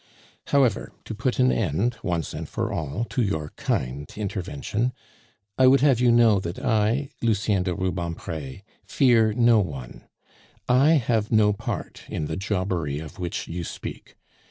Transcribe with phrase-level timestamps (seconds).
[0.47, 4.93] "However, to put an end, once and for all, to your kind intervention,
[5.59, 10.05] I would have you know that I, Lucien de Rubempre, fear no one.
[10.67, 14.15] I have no part in the jobbery of which you speak.